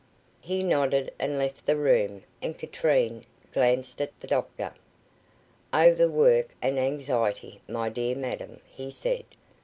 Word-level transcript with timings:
He 0.39 0.63
nodded, 0.63 1.13
and 1.19 1.37
left 1.37 1.67
the 1.67 1.75
room, 1.75 2.23
and 2.41 2.57
Katrine 2.57 3.23
glanced 3.53 4.01
at 4.01 4.19
the 4.19 4.25
doctor. 4.25 4.73
"Over 5.71 6.09
work 6.09 6.55
and 6.59 6.79
anxiety, 6.79 7.61
my 7.69 7.89
dear 7.89 8.15
madam," 8.15 8.61
he 8.65 8.89
said. 8.89 9.25